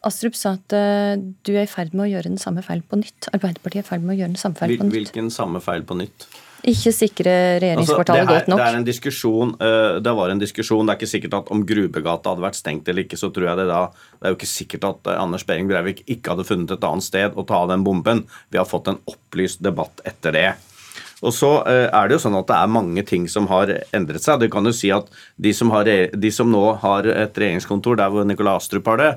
Astrup 0.03 0.35
sa 0.35 0.57
at 0.57 0.75
uh, 0.75 1.15
du 1.17 1.53
er 1.55 1.63
i 1.63 1.69
ferd 1.69 1.93
med 1.95 2.07
å 2.07 2.09
gjøre 2.11 2.33
den 2.33 2.41
samme 2.41 2.63
feil 2.65 2.81
på 2.83 2.99
nytt. 2.99 3.29
Arbeiderpartiet 3.31 3.83
er 3.83 3.85
i 3.85 3.89
ferd 3.93 4.03
med 4.03 4.15
å 4.15 4.17
gjøre 4.19 4.33
den 4.35 4.41
samme 4.41 4.59
feil 4.59 4.73
på 4.75 4.87
nytt. 4.87 4.95
Hvilken 4.97 5.29
samme 5.31 5.61
feil 5.63 5.85
på 5.87 5.97
nytt? 5.99 6.27
Ikke 6.63 6.93
sikre 6.95 7.31
regjeringskvartalet 7.59 8.21
altså, 8.23 8.35
godt 8.35 8.49
nok. 8.51 8.59
Det 8.59 8.65
er 8.65 8.77
en 8.77 8.85
diskusjon, 8.87 9.53
uh, 9.59 9.95
det 10.03 10.13
var 10.19 10.31
en 10.31 10.43
diskusjon. 10.43 10.83
Det 10.87 10.93
er 10.93 10.99
ikke 11.01 11.11
sikkert 11.11 11.39
at 11.39 11.53
om 11.55 11.63
Grubegata 11.67 12.31
hadde 12.31 12.45
vært 12.45 12.59
stengt 12.59 12.91
eller 12.91 13.03
ikke, 13.03 13.19
så 13.19 13.31
tror 13.35 13.49
jeg 13.49 13.59
det 13.59 13.69
da 13.71 13.81
Det 13.93 14.27
er 14.27 14.35
jo 14.35 14.39
ikke 14.39 14.51
sikkert 14.53 14.87
at 14.91 15.09
uh, 15.11 15.17
Anders 15.23 15.47
Behring 15.47 15.71
Breivik 15.71 16.03
ikke 16.07 16.35
hadde 16.35 16.47
funnet 16.47 16.75
et 16.75 16.87
annet 16.87 17.07
sted 17.07 17.35
å 17.35 17.47
ta 17.47 17.63
den 17.71 17.87
bomben. 17.87 18.23
Vi 18.51 18.59
har 18.59 18.67
fått 18.67 18.91
en 18.91 19.01
opplyst 19.11 19.63
debatt 19.63 20.03
etter 20.07 20.35
det. 20.35 20.47
Og 21.23 21.33
så 21.35 21.51
eh, 21.71 21.87
er 21.87 22.09
det 22.09 22.17
jo 22.17 22.23
sånn 22.25 22.37
at 22.39 22.49
det 22.49 22.57
er 22.59 22.73
mange 22.75 23.05
ting 23.07 23.29
som 23.31 23.47
har 23.51 23.71
endret 23.95 24.23
seg. 24.25 24.43
Du 24.43 24.49
kan 24.51 24.67
jo 24.67 24.73
si 24.75 24.91
at 24.93 25.07
de 25.41 25.53
som, 25.55 25.71
har, 25.73 25.87
de 25.87 26.31
som 26.35 26.51
nå 26.51 26.63
har 26.83 27.07
et 27.09 27.39
regjeringskontor 27.39 27.99
der 27.99 28.11
hvor 28.13 28.27
Nikolai 28.27 28.57
Astrup 28.57 28.89
har 28.91 29.01
det, 29.01 29.11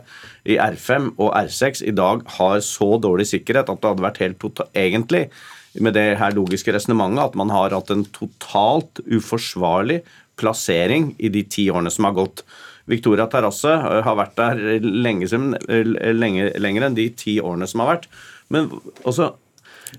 i 0.46 0.58
R5 0.62 1.12
og 1.16 1.34
R6 1.34 1.82
i 1.86 1.94
dag 1.96 2.22
har 2.38 2.62
så 2.64 2.94
dårlig 3.02 3.28
sikkerhet 3.32 3.72
at 3.72 3.82
det 3.82 3.92
hadde 3.92 4.06
vært 4.06 4.22
helt 4.22 4.40
totalt, 4.42 4.70
egentlig 4.78 5.26
med 5.82 5.96
det 5.96 6.14
her 6.20 6.36
logiske 6.36 6.72
resonnementet 6.72 7.25
at 7.25 7.34
man 7.38 7.50
har 7.52 7.75
hatt 7.75 7.90
en 7.92 8.06
totalt 8.14 9.02
uforsvarlig 9.04 10.00
plassering 10.40 11.14
i 11.18 11.30
de 11.32 11.42
ti 11.48 11.66
årene 11.72 11.92
som 11.92 12.08
har 12.08 12.16
gått. 12.16 12.44
Victoria 12.90 13.26
terrasse 13.30 13.72
eh, 13.72 14.02
har 14.06 14.18
vært 14.18 14.36
der 14.38 14.62
lenge, 14.84 15.28
lenge, 16.14 16.50
lenger 16.60 16.86
enn 16.86 16.98
de 16.98 17.08
ti 17.18 17.38
årene 17.42 17.68
som 17.70 17.82
har 17.82 17.96
vært. 17.96 18.08
Men 18.52 18.70
også, 19.02 19.32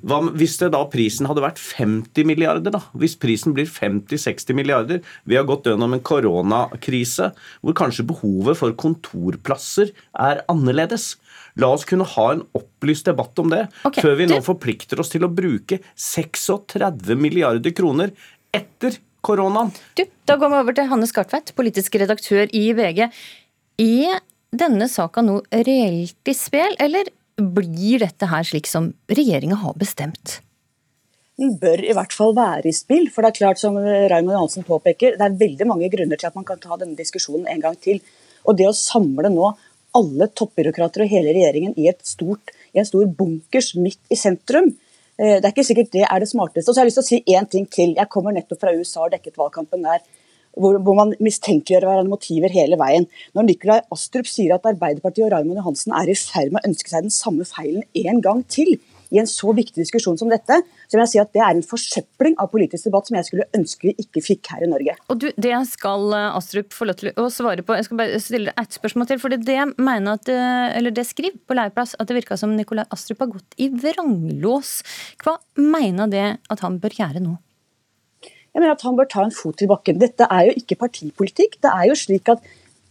hva, 0.03 0.19
hvis 0.37 0.57
det 0.61 0.71
da 0.73 0.81
prisen 0.91 1.27
hadde 1.29 1.43
vært 1.43 1.59
50 1.61 2.27
milliarder, 2.27 2.73
da? 2.75 2.81
Hvis 2.97 3.15
prisen 3.19 3.55
blir 3.55 3.69
50-60 3.69 4.57
milliarder 4.57 4.99
Vi 5.27 5.37
har 5.37 5.47
gått 5.47 5.69
gjennom 5.69 5.95
en 5.95 6.03
koronakrise 6.03 7.31
hvor 7.63 7.77
kanskje 7.77 8.07
behovet 8.09 8.59
for 8.59 8.75
kontorplasser 8.77 9.93
er 10.13 10.43
annerledes. 10.51 11.15
La 11.57 11.71
oss 11.73 11.87
kunne 11.87 12.07
ha 12.07 12.27
en 12.33 12.43
opplyst 12.57 13.07
debatt 13.09 13.39
om 13.41 13.49
det, 13.53 13.65
okay, 13.87 14.03
før 14.03 14.17
vi 14.19 14.29
nå 14.29 14.39
forplikter 14.45 15.01
oss 15.01 15.11
til 15.13 15.25
å 15.25 15.31
bruke 15.33 15.79
36 15.95 17.17
milliarder 17.17 17.73
kroner 17.75 18.13
etter 18.55 18.99
koronaen. 19.25 19.73
Du, 19.97 20.05
da 20.29 20.37
går 20.39 20.53
vi 20.53 20.61
over 20.61 20.77
til 20.77 20.89
Hanne 20.91 21.09
Skartveit, 21.09 21.53
politisk 21.57 21.97
redaktør 21.99 22.51
i 22.55 22.67
VG. 22.77 23.07
Er 23.81 24.21
denne 24.57 24.87
saka 24.91 25.23
nå 25.25 25.41
reelt 25.51 26.29
i 26.29 26.35
spill, 26.37 26.77
eller 26.83 27.09
blir 27.37 28.01
dette 28.03 28.29
her 28.31 28.45
slik 28.47 28.69
som 28.69 28.91
regjeringa 29.11 29.59
har 29.61 29.77
bestemt? 29.79 30.39
Den 31.37 31.53
bør 31.61 31.83
i 31.85 31.93
hvert 31.93 32.15
fall 32.17 32.33
være 32.37 32.65
i 32.69 32.73
spill. 32.73 33.11
For 33.13 33.21
det 33.21 33.29
er 33.31 33.39
klart, 33.39 33.61
som 33.61 33.77
Raymond 33.77 34.33
Johansen 34.33 34.65
påpeker, 34.65 35.19
det 35.19 35.25
er 35.25 35.37
veldig 35.37 35.67
mange 35.69 35.89
grunner 35.93 36.17
til 36.17 36.31
at 36.31 36.37
man 36.37 36.47
kan 36.47 36.61
ta 36.61 36.79
denne 36.81 36.97
diskusjonen 36.97 37.45
en 37.51 37.61
gang 37.61 37.77
til. 37.77 38.01
Og 38.47 38.57
det 38.57 38.65
å 38.69 38.73
samle 38.73 39.29
nå 39.29 39.51
alle 39.97 40.27
toppbyråkrater 40.33 41.05
og 41.05 41.11
hele 41.13 41.33
regjeringen 41.37 41.77
i, 41.77 41.87
stort, 42.05 42.51
i 42.73 42.81
en 42.81 42.89
stor 42.89 43.05
bunkers 43.19 43.73
midt 43.77 44.01
i 44.13 44.17
sentrum, 44.17 44.73
Eh, 45.17 45.39
det 45.41 45.47
er 45.47 45.53
ikke 45.53 45.65
sikkert 45.65 45.93
det 45.95 46.05
er 46.05 46.21
det 46.21 46.29
smarteste. 46.29 46.69
Og 46.69 46.75
så 46.75 46.79
har 46.79 46.85
jeg 46.85 46.91
lyst 46.91 46.99
til 47.01 47.05
å 47.05 47.09
si 47.09 47.35
én 47.37 47.49
ting 47.49 47.65
til. 47.73 47.95
Jeg 47.97 48.09
kommer 48.13 48.35
nettopp 48.35 48.61
fra 48.61 48.73
USA 48.77 49.07
og 49.07 49.13
dekket 49.15 49.39
valgkampen 49.41 49.85
der. 49.85 50.03
Hvor, 50.57 50.79
hvor 50.81 50.95
man 50.97 51.15
mistenkeliggjør 51.21 51.85
hverandre 51.85 52.13
motiver 52.13 52.53
hele 52.53 52.79
veien. 52.79 53.07
Når 53.37 53.49
Nikolai 53.49 53.81
Astrup 53.93 54.29
sier 54.29 54.55
at 54.55 54.65
Arbeiderpartiet 54.65 55.27
og 55.27 55.33
Raymond 55.35 55.59
Johansen 55.59 55.93
er 55.97 56.09
i 56.09 56.17
ferd 56.17 56.53
med 56.53 56.63
å 56.63 56.71
ønske 56.71 56.93
seg 56.93 57.05
den 57.05 57.13
samme 57.13 57.45
feilen 57.45 57.85
en 58.07 58.23
gang 58.25 58.41
til, 58.49 58.77
i 59.13 59.19
en 59.21 59.29
så 59.29 59.53
viktig 59.55 59.79
diskusjon 59.79 60.17
som 60.19 60.31
dette, 60.31 60.59
så 60.87 60.97
vil 60.97 61.03
jeg 61.03 61.11
si 61.13 61.21
at 61.21 61.31
det 61.35 61.43
er 61.43 61.55
en 61.55 61.65
forsøpling 61.65 62.37
av 62.41 62.51
politisk 62.51 62.89
debatt 62.89 63.09
som 63.09 63.17
jeg 63.19 63.29
skulle 63.29 63.47
ønske 63.57 63.89
vi 63.89 63.93
ikke 64.03 64.23
fikk 64.23 64.51
her 64.53 64.65
i 64.65 64.69
Norge. 64.71 64.97
Og 65.11 65.21
du, 65.21 65.29
Det 65.31 65.53
skal 65.69 66.11
eh, 66.17 66.37
Astrup 66.37 66.75
få 66.75 66.89
lov 66.89 66.99
til 66.99 67.11
å 67.15 67.27
svare 67.33 67.63
på. 67.65 67.77
Jeg 67.77 67.87
skal 67.87 68.01
bare 68.01 68.21
stille 68.23 68.51
deg 68.51 68.61
et 68.63 68.79
spørsmål 68.79 69.09
til. 69.09 69.21
for 69.23 69.35
Det 69.37 69.59
mener 69.77 70.19
at, 70.19 70.31
eh, 70.31 70.77
eller 70.79 70.95
det 70.95 71.07
skriver 71.07 71.39
på 71.47 71.57
Leirplass 71.57 71.95
at 71.97 72.07
det 72.07 72.19
virka 72.19 72.39
som 72.39 72.55
Nikolai 72.55 72.87
Astrup 72.91 73.23
har 73.23 73.31
gått 73.31 73.57
i 73.57 73.69
vranglås. 73.71 74.81
Hva 75.23 75.37
mener 75.55 76.11
det 76.11 76.27
at 76.49 76.65
han 76.65 76.79
bør 76.83 76.99
gjøre 76.99 77.23
nå? 77.23 77.37
Jeg 78.53 78.61
mener 78.61 78.73
at 78.73 78.85
Han 78.87 78.97
bør 78.97 79.09
ta 79.09 79.25
en 79.25 79.35
fot 79.35 79.61
i 79.61 79.69
bakken. 79.69 79.99
Dette 80.01 80.27
er 80.29 80.49
jo 80.49 80.55
ikke 80.61 80.79
partipolitikk. 80.85 81.59
Det 81.63 81.73
er 81.73 81.89
jo 81.89 81.97
slik 81.97 82.31
at 82.33 82.43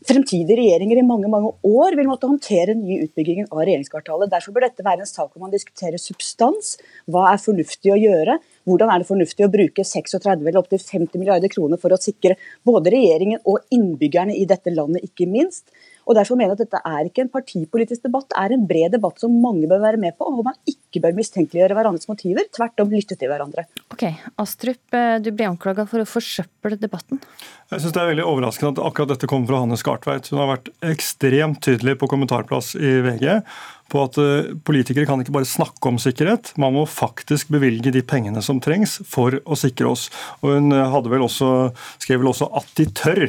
fremtidige 0.06 0.58
regjeringer 0.60 1.00
i 1.00 1.06
mange 1.06 1.28
mange 1.30 1.50
år 1.66 1.96
vil 1.98 2.06
måtte 2.06 2.28
håndtere 2.28 2.74
den 2.74 2.84
nye 2.86 3.06
utbyggingen 3.06 3.48
av 3.50 3.62
regjeringskvartalet. 3.64 4.30
Derfor 4.30 4.54
bør 4.54 4.66
dette 4.66 4.84
være 4.86 5.02
en 5.02 5.10
sak 5.10 5.32
hvor 5.32 5.42
man 5.42 5.54
diskuterer 5.54 5.98
substans. 6.00 6.76
Hva 7.10 7.26
er 7.32 7.42
fornuftig 7.42 7.92
å 7.94 7.98
gjøre? 7.98 8.38
Hvordan 8.68 8.92
er 8.92 9.02
det 9.02 9.08
fornuftig 9.08 9.46
å 9.46 9.50
bruke 9.50 9.86
36 9.86 10.46
eller 10.46 10.60
opptil 10.60 10.82
50 10.82 11.18
milliarder 11.22 11.50
kroner 11.50 11.80
for 11.82 11.94
å 11.94 12.00
sikre 12.00 12.36
både 12.66 12.92
regjeringen 12.94 13.42
og 13.44 13.66
innbyggerne 13.74 14.36
i 14.36 14.46
dette 14.48 14.74
landet, 14.74 15.06
ikke 15.08 15.28
minst? 15.30 15.70
Og 16.06 16.14
Derfor 16.14 16.38
mener 16.38 16.54
jeg 16.54 16.60
at 16.60 16.64
dette 16.66 16.82
er 16.86 17.08
ikke 17.08 17.24
en 17.24 17.32
partipolitisk 17.32 18.06
debatt, 18.06 18.28
det 18.30 18.38
er 18.38 18.54
en 18.54 18.66
bred 18.70 18.94
debatt 18.94 19.18
som 19.22 19.40
mange 19.42 19.66
bør 19.70 19.82
være 19.82 19.98
med 20.02 20.14
på, 20.14 20.28
og 20.28 20.38
hvor 20.38 20.52
man 20.52 20.60
ikke 20.70 20.85
bør 21.02 21.16
mistenkeliggjøre 21.16 21.76
hverandres 21.76 22.08
motiver, 22.10 22.48
tvert 22.54 22.82
om 22.82 22.92
lytte 22.92 23.16
til 23.18 23.30
hverandre. 23.30 23.66
Ok, 23.92 24.08
Astrup, 24.42 24.82
eh, 24.96 25.18
du 25.22 25.30
ble 25.32 25.48
anklaga 25.50 25.86
for 25.88 26.02
å 26.02 26.08
forsøple 26.08 26.78
debatten. 26.80 27.22
Jeg 27.70 27.80
synes 27.82 27.92
Det 27.92 28.02
er 28.02 28.12
veldig 28.12 28.26
overraskende 28.26 28.76
at 28.76 28.84
akkurat 28.86 29.08
dette 29.14 29.26
kommer 29.26 29.50
fra 29.50 29.62
Hanne 29.62 29.78
Skartveit. 29.78 30.28
Hun 30.30 30.38
har 30.38 30.56
vært 30.56 30.70
ekstremt 30.86 31.62
tydelig 31.66 31.98
på 31.98 32.08
kommentarplass 32.08 32.76
i 32.78 33.00
VG 33.02 33.42
på 33.92 34.02
at 34.02 34.18
eh, 34.18 34.50
politikere 34.66 35.06
kan 35.06 35.22
ikke 35.22 35.34
bare 35.34 35.48
snakke 35.48 35.90
om 35.90 35.98
sikkerhet, 36.02 36.52
man 36.58 36.74
må 36.74 36.86
faktisk 36.90 37.52
bevilge 37.54 37.92
de 37.94 38.02
pengene 38.02 38.42
som 38.42 38.58
trengs 38.62 38.98
for 39.06 39.38
å 39.46 39.58
sikre 39.58 39.92
oss. 39.92 40.08
Og 40.42 40.56
Hun 40.56 40.74
eh, 40.74 40.90
hadde 40.90 41.12
vel 41.12 41.26
også, 41.26 41.70
skrev 42.02 42.22
vel 42.22 42.32
også 42.32 42.50
at 42.58 42.70
de 42.78 42.88
tør 42.90 43.28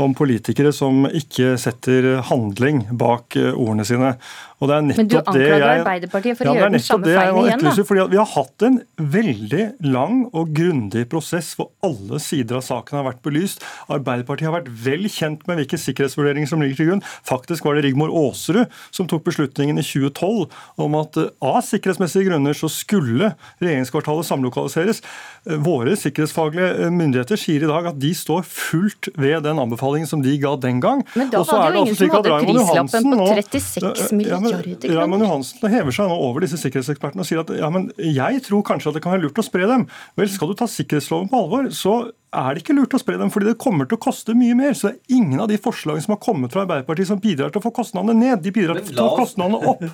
om 0.00 0.14
politikere 0.16 0.72
som 0.74 1.04
ikke 1.06 1.54
setter 1.60 2.22
handling 2.30 2.86
bak 2.96 3.36
ordene 3.36 3.84
sine. 3.84 4.14
Og 4.62 4.68
det 4.70 4.76
er 4.76 4.84
nettopp 4.86 5.00
Men 5.00 5.08
du 5.10 5.16
anklager 5.18 5.64
jeg, 5.64 5.78
Arbeiderpartiet 5.82 6.38
for 6.38 6.46
ja, 6.46 6.52
å 6.52 6.58
gjøre 6.60 6.72
den 6.76 6.82
samme 6.86 7.08
feilen 7.08 7.38
igjen? 7.42 7.64
da? 7.66 7.72
Fordi 7.88 8.04
Vi 8.12 8.18
har 8.20 8.28
hatt 8.30 8.64
en 8.68 8.76
veldig 9.16 9.64
lang 9.90 10.20
og 10.30 10.52
grundig 10.54 11.02
prosess 11.10 11.48
hvor 11.58 11.72
alle 11.82 12.20
sider 12.22 12.60
av 12.60 12.62
saken 12.66 13.00
har 13.00 13.08
vært 13.08 13.22
belyst. 13.26 13.64
Arbeiderpartiet 13.90 14.46
har 14.46 14.54
vært 14.60 14.70
vel 14.84 15.08
kjent 15.10 15.42
med 15.48 15.58
hvilke 15.58 15.80
sikkerhetsvurderinger 15.82 16.52
som 16.52 16.62
ligger 16.62 16.78
til 16.78 16.90
grunn. 16.92 17.02
Faktisk 17.26 17.66
var 17.66 17.74
det 17.74 17.88
Rigmor 17.88 18.12
Aasrud 18.22 18.70
som 18.94 19.08
tok 19.10 19.24
beslutningen 19.26 19.82
i 19.82 19.86
2012 19.86 20.54
om 20.86 20.98
at 21.00 21.18
eh, 21.18 21.32
av 21.42 21.58
sikkerhetsmessige 21.66 22.28
grunner 22.30 22.54
så 22.54 22.70
skulle 22.70 23.32
regjeringskvartalet 23.58 24.30
samlokaliseres. 24.30 25.02
Eh, 25.48 25.58
våre 25.58 25.98
sikkerhetsfaglige 25.98 26.86
myndigheter 26.94 27.40
sier 27.40 27.66
i 27.66 27.72
dag 27.72 27.90
at 27.90 27.98
de 27.98 28.14
står 28.14 28.46
fullt 28.46 29.10
ved 29.18 29.42
den 29.48 29.58
anbefalingen 29.58 30.06
som 30.06 30.22
de 30.22 30.38
ga 30.38 30.54
den 30.62 30.78
gang. 30.84 31.02
Men 31.18 31.34
da 31.34 31.42
var 31.50 31.74
det 31.74 31.82
jo 31.82 31.84
ingen 31.88 31.98
som 31.98 32.14
hadde 32.14 32.40
prislappen 32.46 33.10
på 33.18 33.30
36 33.42 34.14
milliarder 34.14 34.51
milliarder 34.52 34.96
Raymond 34.96 35.26
Johansen 35.26 35.72
hever 35.72 35.94
seg 35.94 36.10
nå 36.10 36.16
over 36.28 36.44
disse 36.44 36.60
sikkerhetsekspertene 36.60 37.24
og 37.24 37.28
sier 37.28 37.42
at 37.42 37.52
ja, 37.56 37.70
men 37.72 37.90
jeg 37.98 38.42
tror 38.46 38.64
kanskje 38.66 38.92
at 38.92 38.98
det 38.98 39.04
kan 39.04 39.16
være 39.16 39.26
lurt 39.26 39.40
å 39.40 39.46
spre 39.46 39.68
dem. 39.70 39.86
Vel, 40.18 40.30
skal 40.32 40.52
du 40.52 40.58
ta 40.58 40.68
sikkerhetsloven 40.70 41.30
på 41.32 41.40
alvor, 41.44 41.70
så 41.76 41.96
er 42.32 42.54
det 42.56 42.62
ikke 42.62 42.76
lurt 42.76 42.94
å 42.96 43.00
spre 43.00 43.18
dem, 43.20 43.30
fordi 43.32 43.50
det 43.50 43.58
kommer 43.60 43.88
til 43.88 43.98
å 43.98 44.02
koste 44.02 44.34
mye 44.36 44.56
mer. 44.56 44.72
Så 44.78 44.88
det 44.88 44.94
er 44.94 45.18
ingen 45.18 45.42
av 45.44 45.50
de 45.50 45.58
forslagene 45.60 46.04
som 46.04 46.14
har 46.14 46.20
kommet 46.24 46.54
fra 46.54 46.64
Arbeiderpartiet 46.64 47.10
som 47.10 47.20
bidrar 47.20 47.52
til 47.52 47.60
å 47.60 47.64
få 47.66 47.74
kostnadene 47.76 48.16
ned. 48.16 48.40
De 48.44 48.54
bidrar 48.54 48.80
til 48.80 48.96
å 48.96 49.10
få 49.10 49.24
kostnadene 49.24 49.60
opp. 49.60 49.84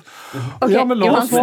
Okay, 0.59 0.73
ja, 0.73 0.83
men 0.85 0.99
la 0.99 1.09
oss 1.17 1.29
få 1.31 1.41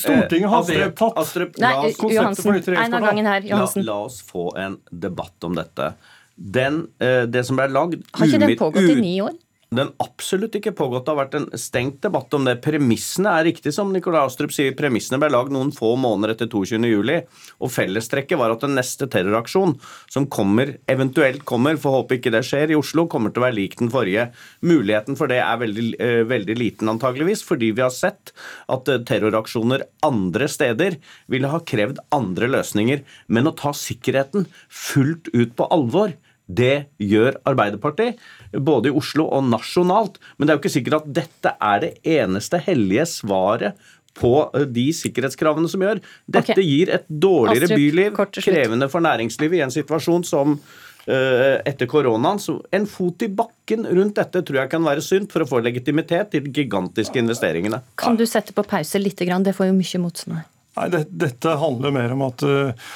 Stortinget 0.00 0.50
har 0.50 0.92
tatt 0.96 1.18
Astrup, 1.20 1.56
Nei, 1.60 1.90
Johansen, 1.92 2.56
en 2.56 2.96
av 2.96 3.04
gangen 3.04 3.28
her, 3.28 3.46
Johansen. 3.46 3.84
La, 3.84 3.92
la 3.92 4.08
oss 4.08 4.20
få 4.26 4.48
en 4.58 4.78
debatt 4.90 5.46
om 5.46 5.56
dette. 5.58 5.90
Den, 6.36 6.86
eh, 7.00 7.24
det 7.30 7.46
som 7.48 7.56
ble 7.56 7.68
lagd 7.72 8.02
Har 8.12 8.28
ikke 8.28 8.42
den 8.42 8.56
pågått 8.60 8.90
i 8.92 8.96
ni 9.00 9.14
år? 9.24 9.34
Den 9.74 9.88
absolutt 9.98 10.54
ikke 10.54 10.74
pågått. 10.78 11.06
Det 11.06 11.12
har 11.12 11.18
vært 11.18 11.34
en 11.40 11.46
stengt 11.58 11.98
debatt 12.04 12.34
om 12.36 12.44
det. 12.46 12.60
Premissene 12.62 13.32
er 13.34 13.48
riktig, 13.48 13.72
som 13.74 13.90
Nikolai 13.92 14.22
Astrup 14.22 14.52
sier. 14.54 14.76
Premissene 14.78 15.18
ble 15.18 15.32
lagd 15.32 15.50
noen 15.54 15.72
få 15.74 15.94
måneder 15.98 16.36
etter 16.36 16.50
22.07. 16.52 17.26
Og 17.58 17.72
fellestrekket 17.74 18.38
var 18.38 18.54
at 18.54 18.62
den 18.62 18.76
neste 18.78 19.08
terroraksjon 19.10 19.74
som 20.12 20.28
kommer, 20.30 20.76
eventuelt 20.90 21.42
kommer, 21.48 21.80
for 21.82 21.98
håper 21.98 22.20
ikke 22.20 22.32
det 22.36 22.44
skjer, 22.46 22.70
i 22.70 22.78
Oslo, 22.78 23.08
kommer 23.10 23.34
til 23.34 23.42
å 23.42 23.46
være 23.48 23.58
lik 23.58 23.74
den 23.80 23.90
forrige. 23.90 24.28
Muligheten 24.62 25.18
for 25.18 25.32
det 25.32 25.40
er 25.42 25.58
veldig, 25.58 25.86
eh, 25.98 26.22
veldig 26.30 26.56
liten, 26.60 26.92
antageligvis, 26.92 27.42
fordi 27.46 27.72
vi 27.74 27.82
har 27.82 27.94
sett 27.94 28.30
at 28.70 28.86
eh, 28.92 29.02
terroraksjoner 29.02 29.82
andre 30.06 30.46
steder 30.46 31.00
ville 31.32 31.50
ha 31.50 31.58
krevd 31.58 31.98
andre 32.14 32.52
løsninger. 32.54 33.02
Men 33.26 33.50
å 33.50 33.56
ta 33.58 33.74
sikkerheten 33.74 34.46
fullt 34.70 35.32
ut 35.34 35.58
på 35.58 35.66
alvor 35.74 36.14
det 36.46 36.86
gjør 37.02 37.40
Arbeiderpartiet, 37.48 38.20
både 38.54 38.90
i 38.90 38.96
Oslo 38.96 39.26
og 39.34 39.48
nasjonalt. 39.50 40.20
Men 40.36 40.46
det 40.46 40.52
er 40.52 40.58
jo 40.58 40.62
ikke 40.62 40.76
sikkert 40.76 40.98
at 41.00 41.12
dette 41.20 41.52
er 41.58 41.82
det 41.82 41.92
eneste 42.16 42.60
hellige 42.62 43.06
svaret 43.10 43.86
på 44.16 44.32
eh, 44.54 44.66
de 44.70 44.88
sikkerhetskravene 44.96 45.70
som 45.70 45.84
gjør. 45.84 46.00
Dette 46.24 46.56
okay. 46.56 46.66
gir 46.66 46.92
et 46.94 47.06
dårligere 47.08 47.70
Astrup, 47.70 47.82
byliv, 47.82 48.20
krevende 48.38 48.90
for 48.92 49.04
næringslivet 49.04 49.60
i 49.60 49.64
en 49.66 49.74
situasjon 49.74 50.26
som 50.26 50.56
uh, 50.56 51.56
etter 51.66 51.90
koronaen. 51.90 52.40
Så 52.42 52.58
en 52.74 52.86
fot 52.90 53.26
i 53.26 53.30
bakken 53.42 53.88
rundt 53.90 54.18
dette 54.20 54.42
tror 54.46 54.62
jeg 54.62 54.72
kan 54.72 54.86
være 54.86 55.04
sunt 55.04 55.34
for 55.34 55.44
å 55.44 55.50
få 55.50 55.62
legitimitet 55.64 56.32
til 56.32 56.46
de 56.46 56.54
gigantiske 56.62 57.20
investeringene. 57.22 57.82
Kan 57.98 58.18
du 58.18 58.26
sette 58.28 58.56
på 58.56 58.64
pause 58.66 59.02
litt? 59.02 59.18
Det 59.18 59.56
får 59.56 59.70
jo 59.70 59.76
mye 59.76 60.02
motstand 60.02 60.40
her. 60.40 60.48
Nei, 60.76 60.88
det, 60.92 61.06
Dette 61.08 61.56
handler 61.56 61.94
mer 61.94 62.12
om 62.12 62.26
at 62.26 62.44
uh, 62.44 62.88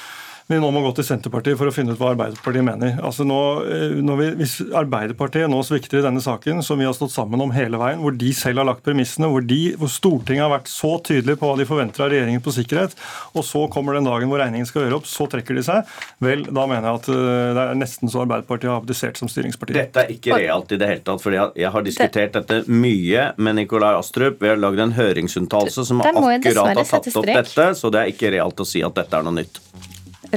vi 0.51 0.59
nå 0.61 0.69
må 0.73 0.81
gå 0.83 0.91
til 0.97 1.05
Senterpartiet 1.07 1.57
for 1.59 1.69
å 1.69 1.73
finne 1.73 1.93
ut 1.93 1.99
hva 2.01 2.11
Arbeiderpartiet 2.13 2.65
mener. 2.65 2.97
Altså 3.05 3.25
nå, 3.27 3.39
eh, 3.71 3.95
vi, 4.19 4.27
hvis 4.41 4.57
Arbeiderpartiet 4.77 5.49
nå 5.51 5.61
svikter 5.65 6.01
i 6.01 6.05
denne 6.05 6.21
saken, 6.23 6.61
som 6.65 6.79
vi 6.81 6.87
har 6.87 6.95
stått 6.97 7.13
sammen 7.13 7.41
om 7.43 7.53
hele 7.55 7.79
veien, 7.81 8.01
hvor 8.03 8.15
de 8.15 8.31
selv 8.35 8.61
har 8.61 8.69
lagt 8.69 8.83
premissene, 8.85 9.29
hvor, 9.31 9.45
de, 9.47 9.59
hvor 9.79 9.91
Stortinget 9.91 10.45
har 10.45 10.53
vært 10.53 10.71
så 10.71 10.93
tydelig 11.07 11.37
på 11.39 11.49
hva 11.49 11.57
de 11.59 11.67
forventer 11.69 12.05
av 12.05 12.11
regjeringen 12.13 12.43
på 12.43 12.53
sikkerhet, 12.55 12.95
og 13.35 13.45
så 13.47 13.63
kommer 13.73 13.97
den 13.97 14.09
dagen 14.09 14.31
hvor 14.31 14.41
regningen 14.43 14.69
skal 14.69 14.85
gjøre 14.85 14.99
opp, 15.01 15.09
så 15.09 15.27
trekker 15.31 15.57
de 15.57 15.65
seg, 15.65 15.95
vel, 16.23 16.45
da 16.49 16.67
mener 16.69 16.89
jeg 16.89 17.01
at 17.01 17.09
eh, 17.15 17.53
det 17.57 17.65
er 17.65 17.81
nesten 17.81 18.11
så 18.11 18.25
Arbeiderpartiet 18.25 18.73
har 18.73 18.83
abdisert 18.83 19.21
som 19.21 19.31
styringsparti. 19.31 19.77
Dette 19.77 20.05
er 20.05 20.13
ikke 20.15 20.37
realt 20.37 20.75
i 20.75 20.81
det 20.81 20.91
hele 20.91 21.05
tatt, 21.07 21.23
for 21.23 21.35
jeg 21.35 21.73
har 21.75 21.87
diskutert 21.87 22.37
dette 22.37 22.61
mye 22.71 23.31
med 23.41 23.61
Nikolai 23.61 23.93
Astrup. 23.97 24.41
Vi 24.41 24.51
har 24.51 24.59
lagd 24.59 24.83
en 24.83 24.95
høringsuttalelse 24.97 25.87
som 25.87 26.03
akkurat 26.03 26.75
har 26.75 26.85
tatt 26.85 27.11
opp 27.15 27.29
dette, 27.31 27.71
så 27.79 27.93
det 27.93 28.03
er 28.03 28.13
ikke 28.13 28.33
realt 28.35 28.61
å 28.61 28.67
si 28.67 28.83
at 28.85 28.97
dette 28.97 29.17
er 29.17 29.27
noe 29.27 29.39
nytt. 29.41 29.61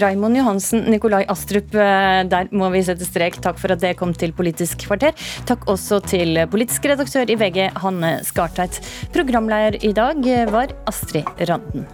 Raimond 0.01 0.37
Johansen, 0.37 0.85
Nikolai 0.91 1.25
Astrup, 1.31 1.75
eh, 1.75 2.23
der 2.29 2.49
må 2.53 2.71
vi 2.75 2.83
sette 2.87 3.07
strek. 3.07 3.39
Takk 3.43 3.61
for 3.63 3.75
at 3.75 3.83
det 3.83 3.97
kom 4.01 4.15
til 4.15 4.35
Politisk 4.35 4.87
kvarter. 4.89 5.15
Takk 5.47 5.69
også 5.71 6.01
til 6.07 6.41
politisk 6.51 6.87
redaktør 6.91 7.31
i 7.31 7.39
VG, 7.39 7.69
Hanne 7.83 8.17
Skartveit. 8.27 8.81
Programleder 9.15 9.79
i 9.85 9.93
dag 9.95 10.27
eh, 10.27 10.49
var 10.51 10.75
Astrid 10.91 11.29
Randen. 11.49 11.87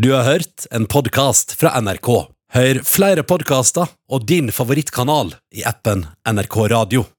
Du 0.00 0.12
har 0.14 0.24
hørt 0.24 0.66
en 0.70 0.86
podkast 0.88 1.52
fra 1.60 1.74
NRK. 1.76 2.08
Hør 2.56 2.80
flere 2.88 3.22
podkaster 3.22 3.90
og 4.10 4.24
din 4.26 4.48
favorittkanal 4.54 5.34
i 5.52 5.66
appen 5.68 6.06
NRK 6.24 6.56
Radio. 6.72 7.10